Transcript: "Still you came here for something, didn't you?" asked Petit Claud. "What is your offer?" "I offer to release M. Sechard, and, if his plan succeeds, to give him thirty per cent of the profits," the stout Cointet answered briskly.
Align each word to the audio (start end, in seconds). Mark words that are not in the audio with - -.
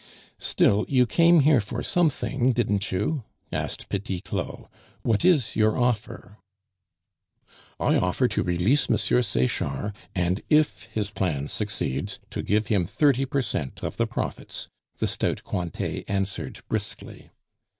"Still 0.39 0.83
you 0.89 1.05
came 1.05 1.41
here 1.41 1.61
for 1.61 1.83
something, 1.83 2.53
didn't 2.53 2.91
you?" 2.91 3.23
asked 3.51 3.87
Petit 3.87 4.19
Claud. 4.19 4.65
"What 5.03 5.23
is 5.23 5.55
your 5.55 5.77
offer?" 5.77 6.39
"I 7.79 7.97
offer 7.97 8.27
to 8.27 8.41
release 8.41 8.89
M. 8.89 8.97
Sechard, 8.97 9.93
and, 10.15 10.41
if 10.49 10.89
his 10.91 11.11
plan 11.11 11.49
succeeds, 11.49 12.17
to 12.31 12.41
give 12.41 12.65
him 12.65 12.87
thirty 12.87 13.25
per 13.25 13.43
cent 13.43 13.83
of 13.83 13.97
the 13.97 14.07
profits," 14.07 14.69
the 14.97 15.05
stout 15.05 15.43
Cointet 15.43 16.09
answered 16.09 16.61
briskly. 16.67 17.29